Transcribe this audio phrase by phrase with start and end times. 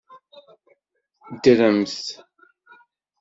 [1.33, 1.95] Ddremt!